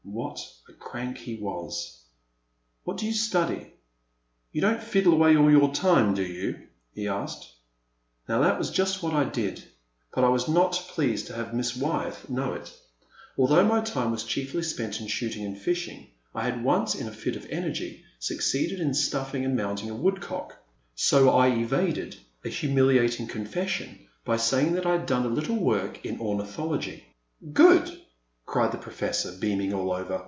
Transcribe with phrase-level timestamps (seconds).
[0.03, 2.03] What a crank he was!
[2.83, 3.73] What do you study?
[4.51, 7.49] You don't fiddle away all your time, do you?" he asked.
[8.27, 9.63] Now that was just what I did,
[10.13, 12.73] but I was not pleased to have Miss Wyeth know it.
[13.37, 17.07] Although my time was chiefly spent in shooting and fish ing, I had once, in
[17.07, 20.57] a fit of energy, succeeded in stufiiug and mounting a woodcock,
[20.93, 26.05] so I evaded a humiliating confession by saying that I had done a little work
[26.05, 27.05] in ornithology.
[27.41, 27.95] 364 The Man at the Next Table.
[27.95, 27.97] "Good!
[28.43, 30.19] cried the Professor, beaming all over.